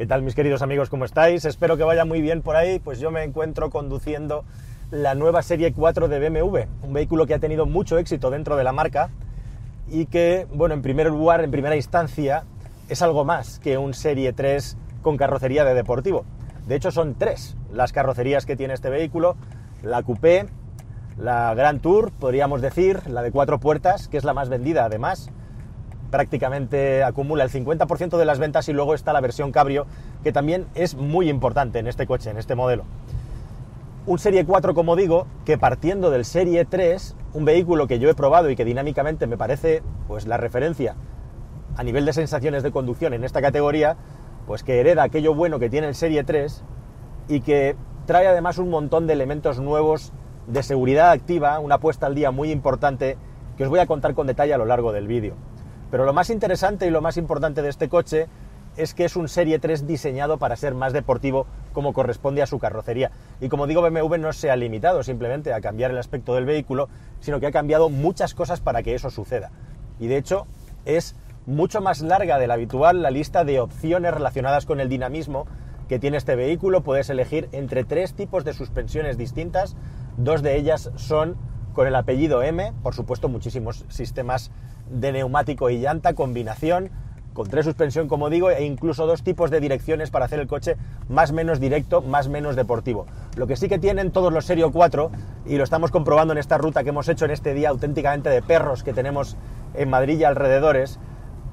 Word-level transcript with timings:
¿Qué 0.00 0.06
tal 0.06 0.22
mis 0.22 0.34
queridos 0.34 0.62
amigos? 0.62 0.88
¿Cómo 0.88 1.04
estáis? 1.04 1.44
Espero 1.44 1.76
que 1.76 1.84
vaya 1.84 2.06
muy 2.06 2.22
bien 2.22 2.40
por 2.40 2.56
ahí. 2.56 2.78
Pues 2.78 3.00
yo 3.00 3.10
me 3.10 3.22
encuentro 3.22 3.68
conduciendo 3.68 4.46
la 4.90 5.14
nueva 5.14 5.42
Serie 5.42 5.74
4 5.74 6.08
de 6.08 6.26
BMW, 6.26 6.60
un 6.80 6.94
vehículo 6.94 7.26
que 7.26 7.34
ha 7.34 7.38
tenido 7.38 7.66
mucho 7.66 7.98
éxito 7.98 8.30
dentro 8.30 8.56
de 8.56 8.64
la 8.64 8.72
marca 8.72 9.10
y 9.90 10.06
que, 10.06 10.46
bueno, 10.54 10.72
en 10.72 10.80
primer 10.80 11.08
lugar, 11.08 11.44
en 11.44 11.50
primera 11.50 11.76
instancia, 11.76 12.44
es 12.88 13.02
algo 13.02 13.26
más 13.26 13.58
que 13.58 13.76
un 13.76 13.92
Serie 13.92 14.32
3 14.32 14.78
con 15.02 15.18
carrocería 15.18 15.66
de 15.66 15.74
deportivo. 15.74 16.24
De 16.66 16.76
hecho, 16.76 16.90
son 16.90 17.14
tres 17.14 17.58
las 17.70 17.92
carrocerías 17.92 18.46
que 18.46 18.56
tiene 18.56 18.72
este 18.72 18.88
vehículo. 18.88 19.36
La 19.82 20.02
Coupé, 20.02 20.46
la 21.18 21.52
Grand 21.52 21.82
Tour, 21.82 22.10
podríamos 22.12 22.62
decir, 22.62 23.06
la 23.06 23.20
de 23.20 23.32
cuatro 23.32 23.60
puertas, 23.60 24.08
que 24.08 24.16
es 24.16 24.24
la 24.24 24.32
más 24.32 24.48
vendida 24.48 24.86
además, 24.86 25.30
prácticamente 26.10 27.02
acumula 27.02 27.44
el 27.44 27.50
50% 27.50 28.18
de 28.18 28.24
las 28.24 28.38
ventas 28.38 28.68
y 28.68 28.72
luego 28.72 28.94
está 28.94 29.12
la 29.12 29.20
versión 29.20 29.52
cabrio, 29.52 29.86
que 30.22 30.32
también 30.32 30.66
es 30.74 30.94
muy 30.94 31.28
importante 31.28 31.78
en 31.78 31.86
este 31.86 32.06
coche, 32.06 32.30
en 32.30 32.38
este 32.38 32.54
modelo. 32.54 32.84
Un 34.06 34.18
Serie 34.18 34.44
4, 34.44 34.74
como 34.74 34.96
digo, 34.96 35.26
que 35.44 35.58
partiendo 35.58 36.10
del 36.10 36.24
Serie 36.24 36.64
3, 36.64 37.16
un 37.34 37.44
vehículo 37.44 37.86
que 37.86 37.98
yo 37.98 38.10
he 38.10 38.14
probado 38.14 38.50
y 38.50 38.56
que 38.56 38.64
dinámicamente 38.64 39.26
me 39.26 39.36
parece 39.36 39.82
pues 40.08 40.26
la 40.26 40.36
referencia 40.36 40.96
a 41.76 41.84
nivel 41.84 42.04
de 42.04 42.12
sensaciones 42.12 42.62
de 42.62 42.72
conducción 42.72 43.14
en 43.14 43.24
esta 43.24 43.40
categoría, 43.40 43.96
pues 44.46 44.64
que 44.64 44.80
hereda 44.80 45.02
aquello 45.02 45.34
bueno 45.34 45.58
que 45.58 45.70
tiene 45.70 45.86
el 45.86 45.94
Serie 45.94 46.24
3 46.24 46.64
y 47.28 47.40
que 47.40 47.76
trae 48.06 48.26
además 48.26 48.58
un 48.58 48.70
montón 48.70 49.06
de 49.06 49.12
elementos 49.12 49.60
nuevos 49.60 50.12
de 50.46 50.62
seguridad 50.62 51.10
activa, 51.10 51.60
una 51.60 51.78
puesta 51.78 52.06
al 52.06 52.14
día 52.14 52.30
muy 52.30 52.50
importante 52.50 53.16
que 53.56 53.64
os 53.64 53.70
voy 53.70 53.78
a 53.78 53.86
contar 53.86 54.14
con 54.14 54.26
detalle 54.26 54.54
a 54.54 54.58
lo 54.58 54.64
largo 54.64 54.92
del 54.92 55.06
vídeo. 55.06 55.34
Pero 55.90 56.04
lo 56.04 56.12
más 56.12 56.30
interesante 56.30 56.86
y 56.86 56.90
lo 56.90 57.00
más 57.00 57.16
importante 57.16 57.62
de 57.62 57.68
este 57.68 57.88
coche 57.88 58.28
es 58.76 58.94
que 58.94 59.04
es 59.04 59.16
un 59.16 59.28
Serie 59.28 59.58
3 59.58 59.86
diseñado 59.86 60.38
para 60.38 60.56
ser 60.56 60.74
más 60.74 60.92
deportivo 60.92 61.46
como 61.72 61.92
corresponde 61.92 62.42
a 62.42 62.46
su 62.46 62.58
carrocería. 62.58 63.10
Y 63.40 63.48
como 63.48 63.66
digo, 63.66 63.82
BMW 63.82 64.16
no 64.16 64.32
se 64.32 64.50
ha 64.50 64.56
limitado 64.56 65.02
simplemente 65.02 65.52
a 65.52 65.60
cambiar 65.60 65.90
el 65.90 65.98
aspecto 65.98 66.34
del 66.34 66.44
vehículo, 66.44 66.88
sino 67.20 67.40
que 67.40 67.46
ha 67.46 67.52
cambiado 67.52 67.90
muchas 67.90 68.34
cosas 68.34 68.60
para 68.60 68.82
que 68.82 68.94
eso 68.94 69.10
suceda. 69.10 69.50
Y 69.98 70.06
de 70.06 70.16
hecho 70.16 70.46
es 70.84 71.16
mucho 71.46 71.80
más 71.80 72.00
larga 72.00 72.38
de 72.38 72.46
la 72.46 72.54
habitual 72.54 73.02
la 73.02 73.10
lista 73.10 73.44
de 73.44 73.60
opciones 73.60 74.14
relacionadas 74.14 74.66
con 74.66 74.80
el 74.80 74.88
dinamismo 74.88 75.46
que 75.88 75.98
tiene 75.98 76.16
este 76.16 76.36
vehículo. 76.36 76.82
Puedes 76.82 77.10
elegir 77.10 77.48
entre 77.52 77.84
tres 77.84 78.14
tipos 78.14 78.44
de 78.44 78.52
suspensiones 78.52 79.18
distintas. 79.18 79.76
Dos 80.16 80.42
de 80.42 80.56
ellas 80.56 80.90
son 80.94 81.36
con 81.74 81.86
el 81.86 81.94
apellido 81.94 82.42
M, 82.42 82.72
por 82.82 82.94
supuesto 82.94 83.28
muchísimos 83.28 83.84
sistemas 83.88 84.50
de 84.90 85.12
neumático 85.12 85.70
y 85.70 85.78
llanta, 85.78 86.14
combinación, 86.14 86.90
con 87.32 87.48
tres 87.48 87.64
suspensión 87.64 88.08
como 88.08 88.28
digo, 88.28 88.50
e 88.50 88.64
incluso 88.64 89.06
dos 89.06 89.22
tipos 89.22 89.50
de 89.50 89.60
direcciones 89.60 90.10
para 90.10 90.24
hacer 90.24 90.40
el 90.40 90.48
coche 90.48 90.76
más 91.08 91.32
menos 91.32 91.60
directo, 91.60 92.02
más 92.02 92.28
menos 92.28 92.56
deportivo. 92.56 93.06
Lo 93.36 93.46
que 93.46 93.56
sí 93.56 93.68
que 93.68 93.78
tienen 93.78 94.10
todos 94.10 94.32
los 94.32 94.44
Serio 94.44 94.72
4, 94.72 95.10
y 95.46 95.56
lo 95.56 95.64
estamos 95.64 95.90
comprobando 95.90 96.32
en 96.32 96.38
esta 96.38 96.58
ruta 96.58 96.82
que 96.82 96.90
hemos 96.90 97.08
hecho 97.08 97.24
en 97.24 97.30
este 97.30 97.54
día 97.54 97.68
auténticamente 97.68 98.28
de 98.28 98.42
perros 98.42 98.82
que 98.82 98.92
tenemos 98.92 99.36
en 99.74 99.88
Madrid 99.88 100.18
y 100.18 100.24
alrededores, 100.24 100.98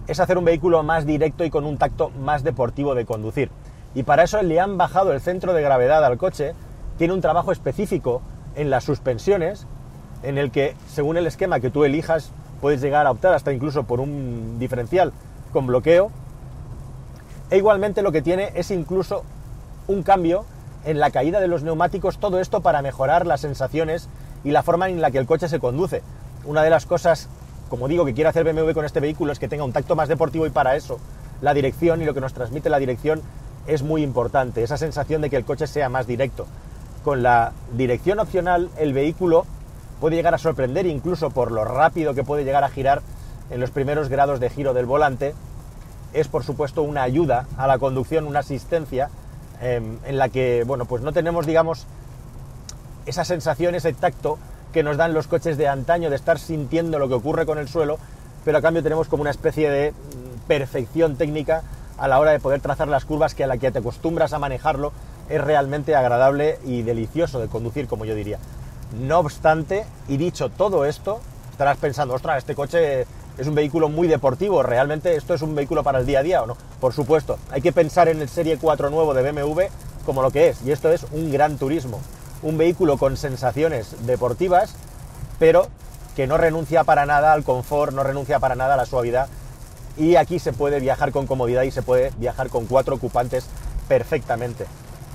es 0.08 0.20
hacer 0.20 0.38
un 0.38 0.46
vehículo 0.46 0.82
más 0.84 1.06
directo 1.06 1.44
y 1.44 1.50
con 1.50 1.66
un 1.66 1.78
tacto 1.78 2.10
más 2.10 2.44
deportivo 2.44 2.96
de 2.96 3.06
conducir. 3.06 3.52
Y 3.94 4.04
para 4.04 4.24
eso 4.24 4.42
le 4.42 4.60
han 4.60 4.78
bajado 4.78 5.12
el 5.12 5.22
centro 5.22 5.54
de 5.54 5.62
gravedad 5.62 6.04
al 6.04 6.18
coche, 6.18 6.54
tiene 6.98 7.14
un 7.14 7.22
trabajo 7.22 7.52
específico 7.52 8.22
en 8.56 8.70
las 8.70 8.84
suspensiones, 8.84 9.68
en 10.24 10.38
el 10.38 10.50
que 10.50 10.76
según 10.88 11.18
el 11.18 11.28
esquema 11.28 11.60
que 11.60 11.70
tú 11.70 11.84
elijas, 11.84 12.32
puedes 12.62 12.82
llegar 12.82 13.08
a 13.08 13.12
optar 13.12 13.34
hasta 13.34 13.54
incluso 13.54 13.84
por 13.84 14.00
un 14.00 14.58
diferencial 14.60 15.14
con 15.54 15.68
bloqueo. 15.68 16.12
E 17.50 17.58
igualmente 17.58 18.02
lo 18.02 18.12
que 18.12 18.22
tiene 18.22 18.52
es 18.56 18.72
incluso 18.72 19.24
un 19.88 20.04
cambio 20.04 20.46
en 20.86 21.00
la 21.00 21.12
caída 21.12 21.40
de 21.40 21.48
los 21.48 21.64
neumáticos, 21.64 22.18
todo 22.18 22.40
esto 22.40 22.62
para 22.62 22.82
mejorar 22.82 23.26
las 23.26 23.42
sensaciones 23.42 24.10
y 24.44 24.52
la 24.52 24.64
forma 24.64 24.90
en 24.90 25.02
la 25.02 25.12
que 25.12 25.18
el 25.18 25.26
coche 25.26 25.48
se 25.50 25.60
conduce. 25.60 26.02
Una 26.46 26.64
de 26.64 26.70
las 26.70 26.86
cosas, 26.86 27.30
como 27.70 27.88
digo, 27.88 28.06
que 28.06 28.14
quiere 28.14 28.30
hacer 28.30 28.44
BMW 28.44 28.72
con 28.72 28.86
este 28.86 29.00
vehículo 29.00 29.32
es 29.32 29.40
que 29.40 29.48
tenga 29.48 29.64
un 29.64 29.73
tacto 29.73 29.96
más 29.96 30.08
deportivo 30.08 30.46
y 30.46 30.50
para 30.50 30.76
eso 30.76 31.00
la 31.42 31.54
dirección 31.54 32.02
y 32.02 32.06
lo 32.06 32.14
que 32.14 32.22
nos 32.22 32.34
transmite 32.34 32.70
la 32.70 32.80
dirección 32.80 33.22
es 33.67 33.84
muy 33.84 34.02
importante, 34.02 34.64
esa 34.64 34.78
sensación 34.78 35.22
de 35.22 35.30
que 35.30 35.36
el 35.36 35.46
coche 35.46 35.67
sea 35.67 35.90
más 35.90 36.08
directo. 36.08 36.48
Con 37.04 37.22
la 37.22 37.52
dirección 37.76 38.20
opcional 38.20 38.70
el 38.78 38.94
vehículo 38.94 39.46
puede 40.00 40.16
llegar 40.16 40.34
a 40.34 40.38
sorprender 40.38 40.86
incluso 40.86 41.30
por 41.30 41.52
lo 41.52 41.66
rápido 41.66 42.14
que 42.14 42.24
puede 42.24 42.44
llegar 42.44 42.64
a 42.64 42.70
girar 42.70 43.02
en 43.50 43.60
los 43.60 43.72
primeros 43.72 44.10
grados 44.10 44.40
de 44.40 44.50
giro 44.50 44.74
del 44.74 44.86
volante. 44.86 45.34
Es 46.14 46.28
por 46.28 46.44
supuesto 46.44 46.84
una 46.84 47.04
ayuda 47.04 47.48
a 47.58 47.68
la 47.68 47.80
conducción, 47.80 48.26
una 48.26 48.40
asistencia 48.40 49.10
em, 49.62 49.98
en 50.06 50.18
la 50.18 50.30
que, 50.30 50.64
bueno, 50.66 50.86
pues 50.86 51.02
no 51.02 51.14
tenemos, 51.14 51.46
digamos, 51.46 51.86
esa 53.06 53.26
sensación, 53.26 53.76
ese 53.76 53.94
tacto 53.94 54.38
que 54.74 54.84
nos 54.84 54.98
dan 54.98 55.14
los 55.14 55.28
coches 55.28 55.58
de 55.58 55.68
antaño 55.68 56.10
de 56.10 56.16
estar 56.16 56.40
sintiendo 56.40 57.00
lo 57.00 57.08
que 57.08 57.16
ocurre 57.16 57.46
con 57.46 57.58
el 57.58 57.68
suelo, 57.68 57.98
pero 58.46 58.58
a 58.58 58.62
cambio 58.62 58.84
tenemos 58.84 59.08
como 59.08 59.22
una 59.22 59.32
especie 59.32 59.70
de 59.70 59.92
mm, 59.92 60.48
perfección 60.48 61.16
técnica 61.16 61.64
a 61.98 62.08
la 62.08 62.20
hora 62.20 62.32
de 62.32 62.40
poder 62.40 62.62
trazar 62.62 62.88
las 62.88 63.06
curvas 63.06 63.34
que 63.34 63.44
a 63.44 63.48
la 63.48 63.58
que 63.58 63.72
te 63.72 63.80
acostumbras 63.80 64.34
a 64.34 64.40
manejarlo 64.40 64.92
es 65.30 65.42
realmente 65.42 65.96
agradable 65.96 66.60
y 66.64 66.84
delicioso 66.84 67.40
de 67.40 67.48
conducir, 67.48 67.88
como 67.88 68.06
yo 68.06 68.16
diría. 68.16 68.40
No 68.93 69.20
obstante, 69.20 69.86
y 70.08 70.17
dicho 70.17 70.49
todo 70.49 70.86
esto, 70.86 71.20
estarás 71.52 71.77
pensando, 71.77 72.14
ostras, 72.14 72.37
este 72.37 72.55
coche 72.55 73.05
es 73.37 73.48
un 73.48 73.53
vehículo 73.53 73.89
muy 73.89 74.08
deportivo, 74.08 74.64
¿realmente 74.64 75.15
esto 75.15 75.33
es 75.33 75.42
un 75.42 75.53
vehículo 75.53 75.83
para 75.83 75.99
el 75.99 76.05
día 76.05 76.20
a 76.20 76.23
día 76.23 76.42
o 76.42 76.48
no? 76.48 76.58
Por 76.80 76.93
supuesto, 76.93 77.37
hay 77.52 77.61
que 77.61 77.71
pensar 77.71 78.08
en 78.08 78.21
el 78.21 78.30
Serie 78.30 78.58
4 78.58 78.89
nuevo 78.89 79.14
de 79.14 79.30
BMW 79.30 79.64
como 80.05 80.21
lo 80.21 80.31
que 80.31 80.49
es, 80.49 80.61
y 80.64 80.71
esto 80.71 80.89
es 80.89 81.05
un 81.11 81.31
gran 81.31 81.58
turismo, 81.58 81.99
un 82.42 82.58
vehículo 82.58 82.98
con 82.98 83.17
sensaciones 83.17 84.05
deportivas, 84.05 84.73
pero 85.37 85.67
que 86.15 86.27
no 86.27 86.37
renuncia 86.37 86.83
para 86.86 87.05
nada 87.05 87.33
al 87.33 87.43
confort, 87.43 87.93
no 87.93 88.04
renuncia 88.04 88.39
para 88.39 88.55
nada 88.55 88.75
a 88.75 88.77
la 88.77 88.86
suavidad, 88.86 89.27
y 89.98 90.15
aquí 90.15 90.39
se 90.39 90.54
puede 90.54 90.80
viajar 90.80 91.11
con 91.11 91.27
comodidad 91.27 91.64
y 91.64 91.71
se 91.71 91.81
puede 91.81 92.11
viajar 92.17 92.49
con 92.49 92.67
cuatro 92.67 92.95
ocupantes 92.95 93.48
perfectamente. 93.87 94.65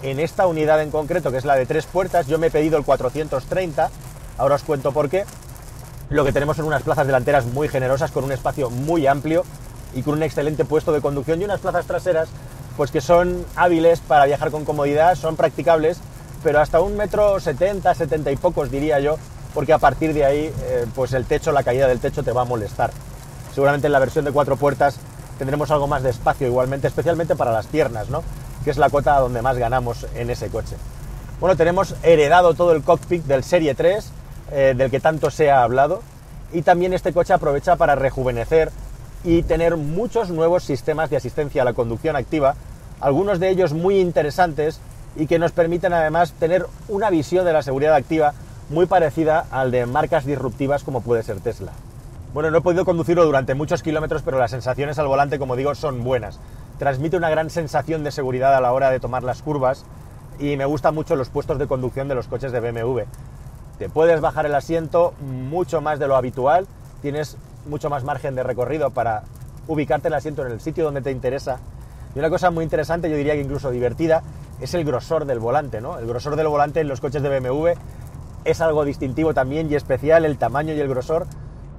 En 0.03 0.19
esta 0.19 0.49
unidad 0.49 0.83
en 0.83 0.91
concreto, 0.91 1.31
que 1.31 1.37
es 1.37 1.45
la 1.45 1.55
de 1.55 1.65
tres 1.65 1.87
puertas, 1.87 2.27
yo 2.27 2.39
me 2.39 2.49
he 2.49 2.51
pedido 2.51 2.77
el 2.77 2.85
430, 2.85 3.91
ahora 4.37 4.57
os 4.57 4.63
cuento 4.63 4.91
por 4.93 5.09
qué. 5.09 5.25
Lo 6.11 6.25
que 6.25 6.33
tenemos 6.33 6.57
son 6.57 6.67
unas 6.67 6.83
plazas 6.83 7.07
delanteras 7.07 7.47
muy 7.47 7.69
generosas, 7.69 8.11
con 8.11 8.25
un 8.25 8.33
espacio 8.33 8.69
muy 8.69 9.07
amplio 9.07 9.45
y 9.95 10.03
con 10.03 10.15
un 10.15 10.23
excelente 10.25 10.65
puesto 10.65 10.93
de 10.93 11.01
conducción 11.01 11.41
y 11.41 11.45
unas 11.45 11.61
plazas 11.61 11.87
traseras 11.87 12.29
pues 12.77 12.91
que 12.91 13.01
son 13.01 13.45
hábiles 13.55 14.01
para 14.01 14.25
viajar 14.25 14.51
con 14.51 14.65
comodidad, 14.65 15.15
son 15.15 15.37
practicables, 15.37 15.99
pero 16.43 16.61
hasta 16.61 16.81
un 16.81 16.97
metro 16.97 17.39
setenta, 17.39 17.95
setenta 17.95 18.33
y 18.33 18.37
pocos 18.37 18.71
diría 18.71 18.99
yo, 18.99 19.19
porque 19.55 19.73
a 19.73 19.79
partir 19.79 20.15
de 20.15 20.25
ahí 20.25 20.53
eh, 20.65 20.87
pues 20.95 21.13
el 21.13 21.27
techo, 21.27 21.53
la 21.53 21.63
caída 21.63 21.87
del 21.87 22.01
techo 22.01 22.25
te 22.25 22.33
va 22.33 22.43
a 22.43 22.47
molestar. 22.47 22.91
Seguramente 23.55 23.87
en 23.87 23.93
la 23.93 23.99
versión 23.99 24.25
de 24.25 24.33
cuatro 24.33 24.57
puertas 24.57 24.97
tendremos 25.39 25.71
algo 25.71 25.87
más 25.87 26.03
de 26.03 26.11
espacio 26.11 26.47
igualmente, 26.47 26.89
especialmente 26.89 27.37
para 27.37 27.53
las 27.53 27.67
piernas, 27.67 28.09
¿no? 28.09 28.23
Que 28.63 28.71
es 28.71 28.79
la 28.79 28.91
cuota 28.91 29.19
donde 29.19 29.43
más 29.43 29.59
ganamos 29.59 30.07
en 30.15 30.31
ese 30.31 30.49
coche. 30.49 30.77
Bueno, 31.41 31.57
tenemos 31.57 31.95
heredado 32.03 32.55
todo 32.55 32.73
el 32.73 32.83
cockpit 32.83 33.25
del 33.25 33.43
Serie 33.43 33.75
3, 33.75 34.13
eh, 34.53 34.75
del 34.77 34.91
que 34.91 35.01
tanto 35.01 35.31
se 35.31 35.51
ha 35.51 35.63
hablado, 35.63 36.03
y 36.53 36.63
también 36.63 36.93
este 36.93 37.13
coche 37.13 37.33
aprovecha 37.33 37.77
para 37.77 37.95
rejuvenecer 37.95 38.71
y 39.25 39.43
tener 39.43 39.77
muchos 39.77 40.31
nuevos 40.31 40.65
sistemas 40.65 41.11
de 41.11 41.17
asistencia 41.17 41.63
a 41.63 41.65
la 41.65 41.73
conducción 41.73 42.17
activa, 42.17 42.55
algunos 43.01 43.41
de 43.41 43.51
ellos 43.51 43.73
muy 43.73 43.99
interesantes 43.99 44.81
y 45.17 45.27
que 45.27 45.39
nos 45.39 45.53
permiten 45.53 45.93
además 45.93 46.33
tener 46.33 46.67
una 46.89 47.11
visión 47.11 47.45
de 47.45 47.53
la 47.53 47.63
seguridad 47.63 47.95
activa 47.95 48.35
muy 48.71 48.87
parecida 48.87 49.47
al 49.51 49.71
de 49.71 49.87
marcas 49.87 50.25
disruptivas 50.25 50.85
como 50.85 51.01
puede 51.01 51.23
ser 51.23 51.41
Tesla. 51.41 51.73
Bueno, 52.33 52.51
no 52.51 52.59
he 52.59 52.63
podido 52.63 52.85
conducirlo 52.85 53.27
durante 53.27 53.55
muchos 53.55 53.83
kilómetros, 53.83 54.23
pero 54.23 54.39
las 54.39 54.51
sensaciones 54.51 54.99
al 54.99 55.07
volante, 55.07 55.39
como 55.39 55.57
digo, 55.57 55.75
son 55.75 56.03
buenas 56.03 56.39
transmite 56.83 57.17
una 57.17 57.31
gran 57.31 57.49
sensación 57.49 58.03
de 58.03 58.11
seguridad 58.11 58.57
a 58.57 58.61
la 58.61 58.73
hora 58.73 58.91
de 58.91 58.99
tomar 58.99 59.23
las 59.23 59.41
curvas 59.41 59.85
y 60.41 60.57
me 60.57 60.65
gustan 60.65 60.97
mucho 60.97 61.15
los 61.15 61.29
puestos 61.29 61.57
de 61.61 61.69
conducción 61.69 62.09
de 62.09 62.17
los 62.17 62.27
coches 62.27 62.51
de 62.51 62.59
BMW. 62.59 63.03
Te 63.79 63.89
puedes 63.89 64.21
bajar 64.21 64.47
el 64.47 64.55
asiento 64.57 65.15
mucho 65.21 65.81
más 65.81 66.01
de 66.01 66.09
lo 66.09 66.17
habitual, 66.17 66.67
tienes 67.01 67.37
mucho 67.69 67.89
más 67.89 68.03
margen 68.03 68.35
de 68.35 68.43
recorrido 68.43 68.91
para 68.91 69.23
ubicarte 69.69 70.09
el 70.09 70.15
asiento 70.15 70.45
en 70.45 70.51
el 70.51 70.61
sitio 70.61 70.83
donde 70.83 71.03
te 71.03 71.13
interesa. 71.13 71.61
Y 72.17 72.19
una 72.19 72.31
cosa 72.31 72.51
muy 72.51 72.65
interesante, 72.65 73.09
yo 73.09 73.15
diría 73.15 73.35
que 73.35 73.43
incluso 73.43 73.71
divertida, 73.71 74.25
es 74.61 74.75
el 74.75 74.85
grosor 74.85 75.25
del 75.25 75.39
volante, 75.39 75.81
¿no? 75.81 76.01
El 76.01 76.09
grosor 76.09 76.35
del 76.35 76.49
volante 76.49 76.81
en 76.81 76.89
los 76.89 77.01
coches 77.01 77.23
de 77.23 77.39
BMW 77.39 77.79
es 78.45 78.61
algo 78.61 78.85
distintivo 78.85 79.35
también 79.35 79.71
y 79.71 79.77
especial, 79.77 80.25
el 80.25 80.37
tamaño 80.37 80.75
y 80.75 80.81
el 80.81 80.89
grosor. 80.89 81.29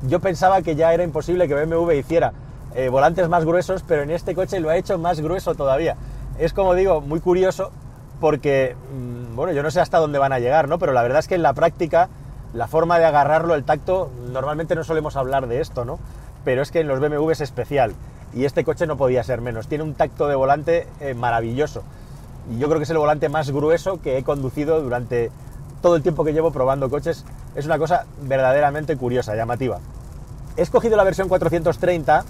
Yo 0.03 0.21
pensaba 0.21 0.61
que 0.61 0.77
ya 0.77 0.93
era 0.93 1.03
imposible 1.03 1.49
que 1.49 1.55
BMW 1.55 1.91
hiciera 1.91 2.31
eh, 2.75 2.89
volantes 2.89 3.29
más 3.29 3.45
gruesos, 3.45 3.83
pero 3.87 4.03
en 4.03 4.11
este 4.11 4.35
coche 4.35 4.59
lo 4.59 4.69
ha 4.69 4.77
hecho 4.77 4.97
más 4.97 5.19
grueso 5.21 5.55
todavía. 5.55 5.95
Es 6.37 6.53
como 6.53 6.73
digo, 6.73 7.01
muy 7.01 7.19
curioso 7.19 7.71
porque, 8.19 8.75
mm, 8.91 9.35
bueno, 9.35 9.53
yo 9.53 9.63
no 9.63 9.71
sé 9.71 9.79
hasta 9.79 9.99
dónde 9.99 10.19
van 10.19 10.33
a 10.33 10.39
llegar, 10.39 10.67
¿no? 10.67 10.79
Pero 10.79 10.93
la 10.93 11.03
verdad 11.03 11.19
es 11.19 11.27
que 11.27 11.35
en 11.35 11.43
la 11.43 11.53
práctica, 11.53 12.09
la 12.53 12.67
forma 12.67 12.99
de 12.99 13.05
agarrarlo, 13.05 13.55
el 13.55 13.63
tacto, 13.63 14.09
normalmente 14.31 14.75
no 14.75 14.83
solemos 14.83 15.15
hablar 15.15 15.47
de 15.47 15.61
esto, 15.61 15.85
¿no? 15.85 15.99
Pero 16.45 16.61
es 16.61 16.71
que 16.71 16.79
en 16.79 16.87
los 16.87 16.99
BMW 16.99 17.29
es 17.31 17.41
especial. 17.41 17.93
y 18.35 18.45
este 18.45 18.63
coche 18.63 18.87
no 18.87 18.97
podía 18.97 19.23
ser 19.23 19.41
menos. 19.41 19.67
Tiene 19.67 19.83
un 19.83 19.93
tacto 19.93 20.27
de 20.27 20.33
volante 20.33 20.87
eh, 20.99 21.13
maravilloso. 21.13 21.83
Y 22.49 22.57
yo 22.57 22.67
creo 22.67 22.79
que 22.79 22.85
es 22.85 22.89
el 22.89 22.97
volante 22.97 23.29
más 23.29 23.51
grueso 23.51 24.01
que 24.01 24.17
he 24.17 24.23
conducido 24.23 24.81
durante 24.81 25.29
todo 25.83 25.95
el 25.95 26.01
tiempo 26.01 26.23
que 26.23 26.33
llevo 26.33 26.49
probando 26.49 26.89
coches. 26.89 27.25
Es 27.55 27.67
una 27.67 27.77
cosa 27.77 28.05
verdaderamente 28.21 28.97
curiosa, 28.97 29.35
llamativa. 29.35 29.79
He 30.57 30.61
escogido 30.63 30.97
la 30.97 31.03
versión 31.03 31.27
430 31.27 32.25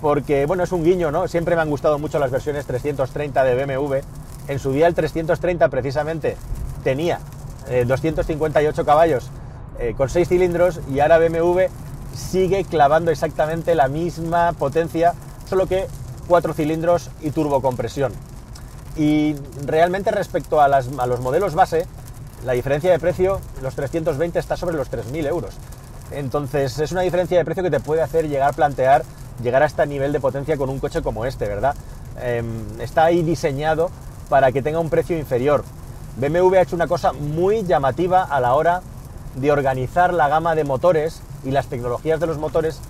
porque, 0.00 0.46
bueno, 0.46 0.62
es 0.62 0.72
un 0.72 0.84
guiño, 0.84 1.10
¿no? 1.10 1.28
Siempre 1.28 1.56
me 1.56 1.62
han 1.62 1.70
gustado 1.70 1.98
mucho 1.98 2.18
las 2.18 2.30
versiones 2.30 2.66
330 2.66 3.44
de 3.44 3.64
BMW. 3.64 3.94
En 4.48 4.58
su 4.58 4.72
día 4.72 4.86
el 4.86 4.94
330 4.94 5.68
precisamente 5.68 6.36
tenía 6.82 7.20
258 7.86 8.80
eh, 8.80 8.84
caballos 8.84 9.30
eh, 9.78 9.94
con 9.96 10.08
6 10.08 10.28
cilindros 10.28 10.80
y 10.92 11.00
ahora 11.00 11.18
BMW 11.18 11.62
sigue 12.14 12.64
clavando 12.64 13.10
exactamente 13.10 13.74
la 13.74 13.88
misma 13.88 14.52
potencia, 14.52 15.14
solo 15.48 15.66
que 15.66 15.86
4 16.28 16.52
cilindros 16.54 17.10
y 17.20 17.30
turbocompresión. 17.30 18.12
Y 18.96 19.34
realmente 19.64 20.10
respecto 20.10 20.60
a, 20.60 20.66
a 20.66 21.06
los 21.06 21.20
modelos 21.20 21.54
base, 21.54 21.86
la 22.44 22.52
diferencia 22.52 22.92
de 22.92 22.98
precio, 22.98 23.40
los 23.62 23.74
320 23.74 24.38
está 24.38 24.56
sobre 24.56 24.76
los 24.76 24.90
3.000 24.90 25.26
euros. 25.26 25.54
Entonces 26.10 26.78
es 26.78 26.92
una 26.92 27.00
diferencia 27.00 27.38
de 27.38 27.44
precio 27.44 27.62
que 27.62 27.70
te 27.70 27.80
puede 27.80 28.02
hacer 28.02 28.28
llegar 28.28 28.50
a 28.50 28.52
plantear 28.52 29.02
llegar 29.42 29.62
a 29.62 29.66
este 29.66 29.86
nivel 29.86 30.12
de 30.12 30.20
potencia 30.20 30.56
con 30.56 30.68
un 30.70 30.78
coche 30.78 31.02
como 31.02 31.24
este, 31.24 31.46
¿verdad? 31.46 31.74
Em, 32.20 32.80
está 32.80 33.04
ahí 33.04 33.22
diseñado 33.22 33.90
para 34.28 34.52
que 34.52 34.62
tenga 34.62 34.78
un 34.78 34.90
precio 34.90 35.18
inferior. 35.18 35.64
BMW 36.16 36.54
ha 36.56 36.62
hecho 36.62 36.76
una 36.76 36.86
cosa 36.86 37.12
muy 37.12 37.64
llamativa 37.64 38.22
a 38.22 38.40
la 38.40 38.54
hora 38.54 38.82
de 39.34 39.50
organizar 39.50 40.14
la 40.14 40.28
gama 40.28 40.54
de 40.54 40.64
motores 40.64 41.20
y 41.44 41.50
las 41.50 41.66
tecnologías 41.66 42.20
de 42.20 42.26
los 42.26 42.38
motores 42.38 42.80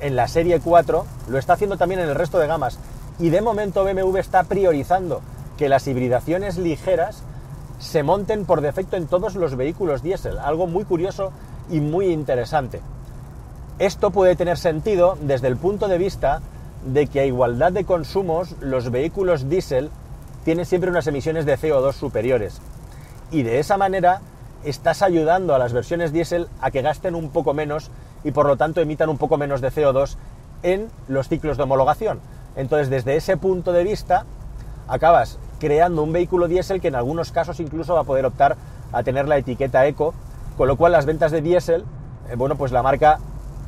en 0.00 0.16
la 0.16 0.28
serie 0.28 0.60
4, 0.60 1.06
lo 1.28 1.38
está 1.38 1.54
haciendo 1.54 1.78
también 1.78 2.00
en 2.00 2.08
el 2.08 2.14
resto 2.14 2.38
de 2.38 2.46
gamas. 2.46 2.78
Y 3.18 3.30
de 3.30 3.40
momento 3.40 3.84
BMW 3.84 4.18
está 4.18 4.42
priorizando 4.42 5.22
que 5.56 5.68
las 5.68 5.86
hibridaciones 5.86 6.58
ligeras 6.58 7.22
se 7.78 8.02
monten 8.02 8.44
por 8.44 8.60
defecto 8.60 8.96
en 8.96 9.06
todos 9.06 9.34
los 9.34 9.56
vehículos 9.56 10.02
diésel, 10.02 10.38
algo 10.38 10.66
muy 10.66 10.84
curioso 10.84 11.32
y 11.70 11.80
muy 11.80 12.06
interesante. 12.06 12.80
Esto 13.80 14.10
puede 14.10 14.36
tener 14.36 14.56
sentido 14.56 15.18
desde 15.20 15.48
el 15.48 15.56
punto 15.56 15.88
de 15.88 15.98
vista 15.98 16.40
de 16.86 17.08
que 17.08 17.20
a 17.20 17.26
igualdad 17.26 17.72
de 17.72 17.84
consumos 17.84 18.54
los 18.60 18.90
vehículos 18.90 19.48
diésel 19.48 19.90
tienen 20.44 20.64
siempre 20.64 20.90
unas 20.90 21.08
emisiones 21.08 21.44
de 21.44 21.58
CO2 21.58 21.92
superiores. 21.94 22.60
Y 23.32 23.42
de 23.42 23.58
esa 23.58 23.76
manera 23.76 24.20
estás 24.62 25.02
ayudando 25.02 25.56
a 25.56 25.58
las 25.58 25.72
versiones 25.72 26.12
diésel 26.12 26.46
a 26.60 26.70
que 26.70 26.82
gasten 26.82 27.16
un 27.16 27.30
poco 27.30 27.52
menos 27.52 27.90
y 28.22 28.30
por 28.30 28.46
lo 28.46 28.56
tanto 28.56 28.80
emitan 28.80 29.08
un 29.08 29.18
poco 29.18 29.38
menos 29.38 29.60
de 29.60 29.72
CO2 29.72 30.16
en 30.62 30.88
los 31.08 31.28
ciclos 31.28 31.56
de 31.56 31.64
homologación. 31.64 32.20
Entonces, 32.54 32.90
desde 32.90 33.16
ese 33.16 33.36
punto 33.36 33.72
de 33.72 33.82
vista, 33.82 34.24
acabas 34.86 35.40
creando 35.58 36.04
un 36.04 36.12
vehículo 36.12 36.46
diésel 36.46 36.80
que 36.80 36.88
en 36.88 36.94
algunos 36.94 37.32
casos 37.32 37.58
incluso 37.58 37.94
va 37.94 38.02
a 38.02 38.04
poder 38.04 38.24
optar 38.24 38.56
a 38.92 39.02
tener 39.02 39.26
la 39.26 39.36
etiqueta 39.36 39.84
eco, 39.84 40.14
con 40.56 40.68
lo 40.68 40.76
cual 40.76 40.92
las 40.92 41.06
ventas 41.06 41.32
de 41.32 41.42
diésel, 41.42 41.84
eh, 42.30 42.36
bueno, 42.36 42.54
pues 42.56 42.70
la 42.70 42.82
marca 42.82 43.18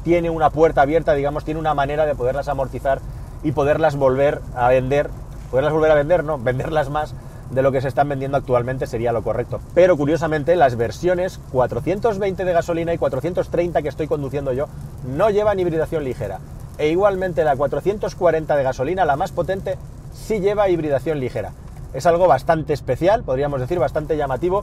tiene 0.07 0.31
una 0.31 0.51
puerta 0.51 0.83
abierta, 0.83 1.15
digamos, 1.15 1.45
tiene 1.45 1.59
una 1.59 1.75
manera 1.75 2.07
de 2.07 2.15
poderlas 2.15 2.47
amortizar 2.47 3.01
y 3.43 3.51
poderlas 3.51 3.97
volver 3.97 4.41
a 4.55 4.69
vender, 4.69 5.11
poderlas 5.51 5.73
volver 5.73 5.91
a 5.91 5.95
vender, 5.97 6.23
no, 6.23 6.39
venderlas 6.43 6.91
más 6.91 7.13
de 7.51 7.61
lo 7.61 7.73
que 7.73 7.81
se 7.81 7.89
están 7.89 8.09
vendiendo 8.09 8.37
actualmente 8.37 8.87
sería 8.87 9.11
lo 9.11 9.25
correcto. 9.25 9.59
Pero 9.75 9.97
curiosamente 9.97 10.55
las 10.55 10.77
versiones 10.77 11.41
420 11.51 12.45
de 12.45 12.53
gasolina 12.53 12.95
y 12.95 12.99
430 12.99 13.83
que 13.83 13.89
estoy 13.89 14.07
conduciendo 14.07 14.53
yo 14.53 14.69
no 15.09 15.29
llevan 15.31 15.59
hibridación 15.59 16.05
ligera. 16.05 16.39
E 16.79 16.89
igualmente 16.89 17.43
la 17.43 17.57
440 17.57 18.55
de 18.55 18.63
gasolina, 18.63 19.05
la 19.05 19.17
más 19.17 19.33
potente, 19.33 19.77
sí 20.15 20.39
lleva 20.39 20.69
hibridación 20.69 21.19
ligera. 21.19 21.51
Es 21.95 22.07
algo 22.07 22.29
bastante 22.29 22.75
especial, 22.75 23.25
podríamos 23.25 23.59
decir, 23.59 23.81
bastante 23.81 24.17
llamativo, 24.17 24.63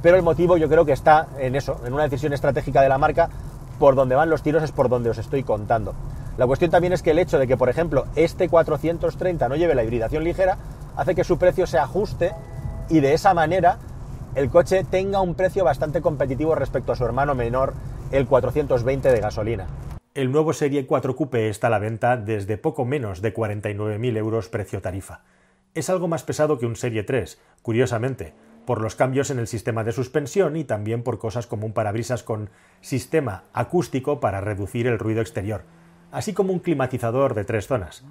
pero 0.00 0.16
el 0.16 0.22
motivo 0.22 0.56
yo 0.56 0.70
creo 0.70 0.86
que 0.86 0.92
está 0.92 1.26
en 1.38 1.56
eso, 1.56 1.78
en 1.84 1.92
una 1.92 2.04
decisión 2.04 2.32
estratégica 2.32 2.80
de 2.80 2.88
la 2.88 2.96
marca, 2.96 3.28
por 3.78 3.94
donde 3.94 4.14
van 4.14 4.30
los 4.30 4.42
tiros 4.42 4.62
es 4.62 4.72
por 4.72 4.88
donde 4.88 5.10
os 5.10 5.18
estoy 5.18 5.42
contando. 5.42 5.94
La 6.36 6.46
cuestión 6.46 6.70
también 6.70 6.92
es 6.92 7.02
que 7.02 7.10
el 7.10 7.18
hecho 7.18 7.38
de 7.38 7.46
que, 7.46 7.56
por 7.56 7.68
ejemplo, 7.68 8.06
este 8.14 8.48
430 8.48 9.48
no 9.48 9.56
lleve 9.56 9.74
la 9.74 9.82
hibridación 9.82 10.24
ligera, 10.24 10.58
hace 10.96 11.14
que 11.14 11.24
su 11.24 11.38
precio 11.38 11.66
se 11.66 11.78
ajuste 11.78 12.32
y 12.88 13.00
de 13.00 13.14
esa 13.14 13.34
manera 13.34 13.78
el 14.34 14.50
coche 14.50 14.84
tenga 14.84 15.20
un 15.20 15.34
precio 15.34 15.64
bastante 15.64 16.00
competitivo 16.00 16.54
respecto 16.54 16.92
a 16.92 16.96
su 16.96 17.04
hermano 17.04 17.34
menor, 17.34 17.74
el 18.12 18.26
420 18.26 19.10
de 19.10 19.20
gasolina. 19.20 19.66
El 20.14 20.32
nuevo 20.32 20.52
Serie 20.52 20.86
4 20.86 21.16
Coupe 21.16 21.48
está 21.48 21.66
a 21.68 21.70
la 21.70 21.78
venta 21.78 22.16
desde 22.16 22.58
poco 22.58 22.84
menos 22.84 23.20
de 23.20 23.34
49.000 23.34 24.16
euros 24.16 24.48
precio 24.48 24.80
tarifa. 24.80 25.22
Es 25.74 25.90
algo 25.90 26.08
más 26.08 26.24
pesado 26.24 26.58
que 26.58 26.66
un 26.66 26.76
Serie 26.76 27.02
3, 27.02 27.38
curiosamente, 27.62 28.34
por 28.68 28.82
los 28.82 28.96
cambios 28.96 29.30
en 29.30 29.38
el 29.38 29.46
sistema 29.46 29.82
de 29.82 29.92
suspensión 29.92 30.54
y 30.54 30.62
también 30.62 31.02
por 31.02 31.18
cosas 31.18 31.46
como 31.46 31.64
un 31.64 31.72
parabrisas 31.72 32.22
con 32.22 32.50
sistema 32.82 33.44
acústico 33.54 34.20
para 34.20 34.42
reducir 34.42 34.86
el 34.86 34.98
ruido 34.98 35.22
exterior, 35.22 35.62
así 36.12 36.34
como 36.34 36.52
un 36.52 36.58
climatizador 36.58 37.32
de 37.32 37.44
tres 37.44 37.66
zonas. 37.66 38.04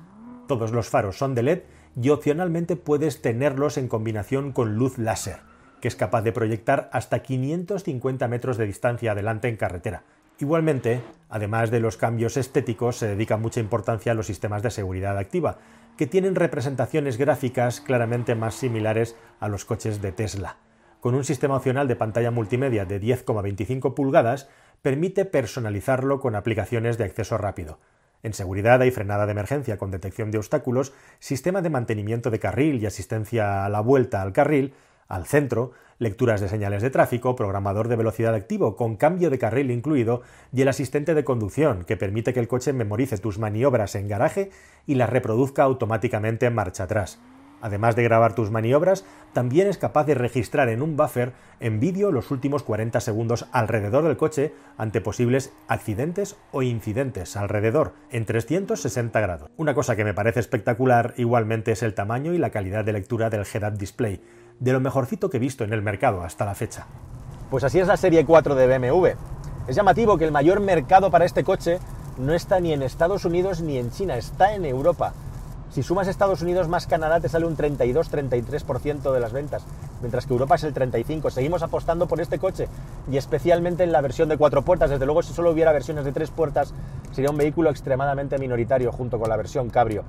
Todos 0.48 0.71
los 0.71 0.89
faros 0.89 1.15
son 1.15 1.36
de 1.36 1.44
LED 1.44 1.59
y 2.01 2.09
opcionalmente 2.09 2.75
puedes 2.75 3.21
tenerlos 3.21 3.77
en 3.77 3.88
combinación 3.88 4.51
con 4.51 4.77
luz 4.77 4.98
láser, 4.98 5.42
que 5.80 5.89
es 5.89 5.95
capaz 5.95 6.24
de 6.24 6.31
proyectar 6.31 6.89
hasta 6.92 7.19
550 7.19 8.27
metros 8.27 8.57
de 8.57 8.65
distancia 8.65 9.12
adelante 9.12 9.50
en 9.50 9.57
carretera. 9.57 10.06
Igualmente, 10.39 11.01
además 11.30 11.69
de 11.69 11.81
los 11.81 11.98
cambios 11.98 12.36
estéticos, 12.36 12.98
se 12.98 13.07
dedica 13.07 13.38
mucha 13.38 13.59
importancia 13.59 14.12
a 14.12 14.15
los 14.15 14.25
sistemas 14.25 14.63
de 14.63 14.71
seguridad 14.71 15.19
activa, 15.19 15.59
que 15.97 16.07
tienen 16.07 16.35
representaciones 16.35 17.17
gráficas 17.17 17.81
claramente 17.81 18.35
más 18.35 18.55
similares 18.55 19.15
a 19.39 19.47
los 19.47 19.65
coches 19.65 20.01
de 20.01 20.11
Tesla. 20.11 20.57
Con 21.01 21.15
un 21.15 21.23
sistema 21.23 21.55
opcional 21.55 21.88
de 21.88 21.95
pantalla 21.95 22.31
multimedia 22.31 22.85
de 22.85 23.01
10,25 23.01 23.94
pulgadas, 23.94 24.47
permite 24.81 25.25
personalizarlo 25.25 26.19
con 26.19 26.35
aplicaciones 26.35 26.97
de 26.97 27.05
acceso 27.05 27.38
rápido. 27.38 27.79
En 28.23 28.33
seguridad 28.33 28.81
hay 28.81 28.91
frenada 28.91 29.25
de 29.25 29.31
emergencia 29.31 29.77
con 29.77 29.91
detección 29.91 30.31
de 30.31 30.38
obstáculos, 30.38 30.94
sistema 31.19 31.61
de 31.61 31.69
mantenimiento 31.69 32.29
de 32.29 32.39
carril 32.39 32.81
y 32.81 32.85
asistencia 32.85 33.65
a 33.65 33.69
la 33.69 33.79
vuelta 33.81 34.21
al 34.21 34.33
carril, 34.33 34.73
al 35.07 35.25
centro, 35.25 35.71
lecturas 36.00 36.42
de 36.42 36.50
señales 36.50 36.81
de 36.81 36.89
tráfico, 36.89 37.36
programador 37.36 37.88
de 37.88 37.95
velocidad 37.95 38.36
activo 38.36 38.75
con 38.75 38.98
cambio 38.98 39.30
de 39.30 39.39
carril 39.39 39.71
incluido 39.71 40.21
y 40.54 40.62
el 40.62 40.68
asistente 40.68 41.13
de 41.13 41.24
conducción 41.24 41.83
que 41.86 41.98
permite 41.98 42.33
que 42.33 42.39
el 42.39 42.48
coche 42.48 42.74
memorice 42.74 43.18
tus 43.18 43.39
maniobras 43.39 43.95
en 43.95 44.07
garaje 44.07 44.51
y 44.86 44.95
las 44.95 45.09
reproduzca 45.09 45.63
automáticamente 45.63 46.45
en 46.45 46.56
marcha 46.56 46.83
atrás. 46.83 47.19
Además 47.59 47.95
de 47.95 48.04
grabar 48.04 48.36
tus 48.36 48.51
maniobras, 48.51 49.04
también 49.33 49.68
es 49.68 49.77
capaz 49.77 50.06
de 50.06 50.14
registrar 50.14 50.69
en 50.69 50.83
un 50.83 50.95
buffer 50.95 51.33
en 51.59 51.80
vídeo 51.80 52.11
los 52.11 52.30
últimos 52.30 52.61
40 52.61 52.99
segundos 52.99 53.47
alrededor 53.52 54.04
del 54.04 54.18
coche 54.18 54.54
ante 54.78 55.02
posibles 55.02 55.52
accidentes 55.68 56.37
o 56.52 56.61
incidentes 56.61 57.35
alrededor, 57.35 57.94
en 58.11 58.26
360 58.26 59.19
grados. 59.19 59.49
Una 59.57 59.73
cosa 59.73 59.95
que 59.95 60.06
me 60.06 60.14
parece 60.14 60.40
espectacular 60.40 61.16
igualmente 61.18 61.71
es 61.71 61.81
el 61.81 61.95
tamaño 61.95 62.33
y 62.33 62.37
la 62.37 62.52
calidad 62.52 62.85
de 62.85 62.94
lectura 62.94 63.31
del 63.31 63.45
head-up 63.52 63.78
display, 63.78 64.21
de 64.59 64.73
lo 64.73 64.80
mejorcito 64.80 65.30
que 65.30 65.37
he 65.37 65.40
visto 65.40 65.64
en 65.64 65.73
el 65.73 65.81
mercado 65.81 66.23
hasta 66.23 66.45
la 66.45 66.56
fecha. 66.56 66.85
Pues 67.49 67.64
así 67.64 67.80
es 67.80 67.87
la 67.87 67.97
serie 67.97 68.26
4 68.26 68.56
de 68.56 68.78
BMW. 68.78 69.07
Es 69.68 69.76
llamativo 69.76 70.18
que 70.18 70.26
el 70.26 70.31
mayor 70.31 70.59
mercado 70.59 71.11
para 71.11 71.26
este 71.26 71.44
coche 71.44 71.80
no 72.18 72.33
está 72.33 72.59
ni 72.59 72.73
en 72.73 72.81
Estados 72.81 73.26
Unidos 73.26 73.61
ni 73.61 73.78
en 73.78 73.92
China, 73.92 74.18
está 74.18 74.54
en 74.54 74.66
Europa. 74.66 75.14
Si 75.69 75.83
sumas 75.83 76.07
Estados 76.07 76.42
Unidos 76.42 76.68
más 76.68 76.87
Canadá 76.87 77.19
te 77.19 77.30
sale 77.30 77.45
un 77.45 77.56
32-33% 77.57 79.11
de 79.14 79.19
las 79.19 79.33
ventas, 79.33 79.64
mientras 80.02 80.26
que 80.26 80.33
Europa 80.33 80.56
es 80.56 80.64
el 80.64 80.73
35%. 80.73 81.30
Seguimos 81.30 81.61
apostando 81.61 82.07
por 82.07 82.21
este 82.21 82.40
coche 82.40 82.68
y 83.11 83.18
especialmente 83.18 83.83
en 83.83 83.92
la 83.92 84.02
versión 84.02 84.30
de 84.30 84.37
cuatro 84.37 84.64
puertas. 84.64 84.90
Desde 84.90 85.06
luego 85.06 85.21
si 85.21 85.33
solo 85.33 85.52
hubiera 85.52 85.71
versiones 85.71 86.06
de 86.06 86.14
tres 86.14 86.31
puertas 86.31 86.73
sería 87.11 87.30
un 87.30 87.37
vehículo 87.37 87.69
extremadamente 87.69 88.37
minoritario 88.37 88.92
junto 88.92 89.19
con 89.19 89.30
la 89.30 89.37
versión 89.37 89.69
cabrio. 89.69 90.04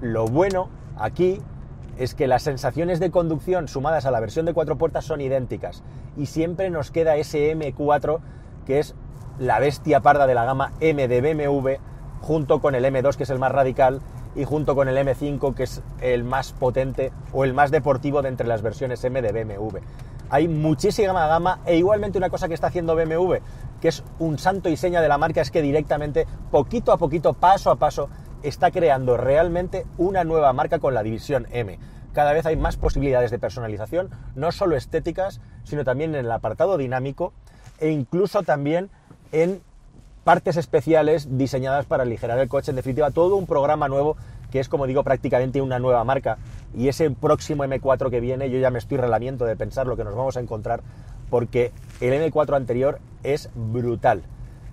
Lo 0.00 0.26
bueno 0.26 0.68
aquí 0.98 1.40
es 1.98 2.14
que 2.14 2.26
las 2.26 2.42
sensaciones 2.42 3.00
de 3.00 3.10
conducción 3.10 3.68
sumadas 3.68 4.06
a 4.06 4.10
la 4.10 4.20
versión 4.20 4.46
de 4.46 4.54
cuatro 4.54 4.76
puertas 4.76 5.04
son 5.04 5.20
idénticas 5.20 5.82
y 6.16 6.26
siempre 6.26 6.70
nos 6.70 6.90
queda 6.90 7.16
ese 7.16 7.54
M4 7.56 8.20
que 8.66 8.78
es 8.78 8.94
la 9.38 9.58
bestia 9.58 10.00
parda 10.00 10.26
de 10.26 10.34
la 10.34 10.44
gama 10.44 10.72
M 10.80 11.06
de 11.08 11.20
BMW 11.20 11.70
junto 12.20 12.60
con 12.60 12.74
el 12.74 12.84
M2 12.84 13.16
que 13.16 13.24
es 13.24 13.30
el 13.30 13.38
más 13.38 13.52
radical 13.52 14.00
y 14.34 14.44
junto 14.44 14.74
con 14.74 14.88
el 14.88 14.96
M5 14.96 15.54
que 15.54 15.64
es 15.64 15.82
el 16.00 16.24
más 16.24 16.52
potente 16.52 17.12
o 17.32 17.44
el 17.44 17.54
más 17.54 17.70
deportivo 17.70 18.22
de 18.22 18.28
entre 18.28 18.46
las 18.46 18.62
versiones 18.62 19.04
M 19.04 19.22
de 19.22 19.44
BMW. 19.44 19.78
Hay 20.30 20.48
muchísima 20.48 21.26
gama 21.26 21.60
e 21.66 21.76
igualmente 21.76 22.18
una 22.18 22.30
cosa 22.30 22.48
que 22.48 22.54
está 22.54 22.68
haciendo 22.68 22.96
BMW, 22.96 23.34
que 23.80 23.88
es 23.88 24.02
un 24.18 24.38
santo 24.38 24.68
y 24.68 24.76
seña 24.76 25.00
de 25.00 25.08
la 25.08 25.18
marca, 25.18 25.42
es 25.42 25.50
que 25.50 25.62
directamente, 25.62 26.26
poquito 26.50 26.92
a 26.92 26.96
poquito, 26.96 27.34
paso 27.34 27.70
a 27.70 27.76
paso, 27.76 28.08
está 28.44 28.70
creando 28.70 29.16
realmente 29.16 29.86
una 29.98 30.22
nueva 30.24 30.52
marca 30.52 30.78
con 30.78 30.94
la 30.94 31.02
división 31.02 31.46
M. 31.50 31.78
Cada 32.12 32.32
vez 32.32 32.46
hay 32.46 32.56
más 32.56 32.76
posibilidades 32.76 33.30
de 33.30 33.38
personalización, 33.38 34.10
no 34.36 34.52
solo 34.52 34.76
estéticas, 34.76 35.40
sino 35.64 35.82
también 35.82 36.14
en 36.14 36.24
el 36.24 36.30
apartado 36.30 36.78
dinámico 36.78 37.32
e 37.80 37.90
incluso 37.90 38.42
también 38.42 38.90
en 39.32 39.60
partes 40.22 40.56
especiales 40.56 41.36
diseñadas 41.36 41.86
para 41.86 42.04
aligerar 42.04 42.38
el 42.38 42.48
coche. 42.48 42.70
En 42.70 42.76
definitiva, 42.76 43.10
todo 43.10 43.36
un 43.36 43.46
programa 43.46 43.88
nuevo 43.88 44.16
que 44.50 44.60
es 44.60 44.68
como 44.68 44.86
digo 44.86 45.02
prácticamente 45.02 45.60
una 45.60 45.80
nueva 45.80 46.04
marca 46.04 46.38
y 46.76 46.86
ese 46.86 47.10
próximo 47.10 47.64
M4 47.64 48.08
que 48.08 48.20
viene 48.20 48.50
yo 48.50 48.58
ya 48.60 48.70
me 48.70 48.78
estoy 48.78 48.98
relamiento 48.98 49.44
de 49.44 49.56
pensar 49.56 49.88
lo 49.88 49.96
que 49.96 50.04
nos 50.04 50.14
vamos 50.14 50.36
a 50.36 50.40
encontrar 50.40 50.80
porque 51.28 51.72
el 52.00 52.14
M4 52.14 52.54
anterior 52.54 53.00
es 53.24 53.50
brutal. 53.54 54.22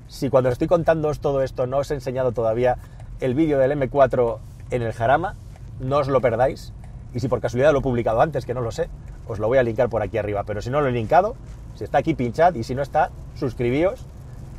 Si 0.07 0.29
cuando 0.29 0.49
os 0.49 0.53
estoy 0.53 0.67
contando 0.67 1.11
todo 1.15 1.41
esto 1.41 1.65
no 1.65 1.77
os 1.77 1.89
he 1.89 1.95
enseñado 1.95 2.31
todavía 2.31 2.77
el 3.21 3.35
vídeo 3.35 3.59
del 3.59 3.71
M4 3.71 4.39
en 4.71 4.81
el 4.81 4.93
Jarama, 4.93 5.35
no 5.79 5.97
os 5.97 6.07
lo 6.07 6.19
perdáis. 6.19 6.73
Y 7.13 7.19
si 7.19 7.27
por 7.27 7.39
casualidad 7.39 7.71
lo 7.71 7.79
he 7.79 7.81
publicado 7.81 8.21
antes, 8.21 8.45
que 8.45 8.53
no 8.53 8.61
lo 8.61 8.71
sé, 8.71 8.89
os 9.27 9.39
lo 9.39 9.47
voy 9.47 9.59
a 9.59 9.63
linkar 9.63 9.89
por 9.89 10.01
aquí 10.01 10.17
arriba. 10.17 10.43
Pero 10.43 10.61
si 10.61 10.69
no 10.69 10.81
lo 10.81 10.87
he 10.87 10.91
linkado, 10.91 11.35
si 11.75 11.83
está 11.83 11.99
aquí, 11.99 12.15
pinchad. 12.15 12.55
Y 12.55 12.63
si 12.63 12.75
no 12.75 12.81
está, 12.81 13.11
suscribíos 13.35 14.05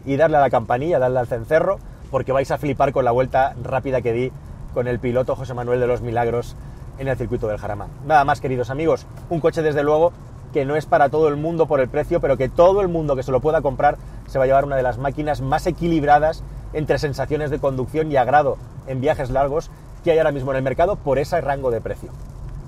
y 0.06 0.16
darle 0.16 0.36
a 0.36 0.40
la 0.40 0.50
campanilla, 0.50 0.98
darle 0.98 1.18
al 1.18 1.26
cencerro, 1.26 1.78
porque 2.10 2.32
vais 2.32 2.50
a 2.50 2.58
flipar 2.58 2.92
con 2.92 3.04
la 3.04 3.10
vuelta 3.10 3.54
rápida 3.62 4.00
que 4.00 4.12
di 4.12 4.32
con 4.74 4.86
el 4.86 4.98
piloto 4.98 5.36
José 5.36 5.54
Manuel 5.54 5.80
de 5.80 5.86
los 5.86 6.00
Milagros 6.00 6.56
en 6.98 7.08
el 7.08 7.16
circuito 7.16 7.48
del 7.48 7.58
Jarama. 7.58 7.88
Nada 8.06 8.24
más, 8.24 8.40
queridos 8.40 8.70
amigos, 8.70 9.06
un 9.28 9.40
coche 9.40 9.62
desde 9.62 9.82
luego 9.82 10.12
que 10.52 10.64
no 10.64 10.76
es 10.76 10.86
para 10.86 11.08
todo 11.08 11.28
el 11.28 11.36
mundo 11.36 11.66
por 11.66 11.80
el 11.80 11.88
precio, 11.88 12.20
pero 12.20 12.36
que 12.36 12.48
todo 12.48 12.80
el 12.80 12.88
mundo 12.88 13.16
que 13.16 13.22
se 13.22 13.32
lo 13.32 13.40
pueda 13.40 13.62
comprar 13.62 13.96
se 14.26 14.38
va 14.38 14.44
a 14.44 14.46
llevar 14.46 14.64
una 14.64 14.76
de 14.76 14.82
las 14.82 14.98
máquinas 14.98 15.40
más 15.40 15.66
equilibradas 15.66 16.42
entre 16.72 16.98
sensaciones 16.98 17.50
de 17.50 17.58
conducción 17.58 18.10
y 18.10 18.16
agrado 18.16 18.56
en 18.86 19.00
viajes 19.00 19.30
largos 19.30 19.70
que 20.04 20.10
hay 20.10 20.18
ahora 20.18 20.32
mismo 20.32 20.50
en 20.50 20.58
el 20.58 20.62
mercado 20.62 20.96
por 20.96 21.18
ese 21.18 21.40
rango 21.40 21.70
de 21.70 21.80
precio. 21.80 22.10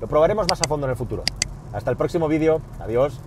Lo 0.00 0.06
probaremos 0.06 0.46
más 0.48 0.60
a 0.60 0.68
fondo 0.68 0.86
en 0.86 0.90
el 0.90 0.96
futuro. 0.96 1.22
Hasta 1.72 1.90
el 1.90 1.96
próximo 1.96 2.28
vídeo. 2.28 2.60
Adiós. 2.80 3.20